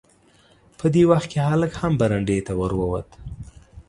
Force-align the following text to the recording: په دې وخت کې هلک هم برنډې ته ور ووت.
په 0.77 0.85
دې 0.93 1.03
وخت 1.11 1.27
کې 1.31 1.39
هلک 1.49 1.71
هم 1.81 1.93
برنډې 2.01 2.37
ته 2.47 2.53
ور 2.59 2.71
ووت. 2.79 3.09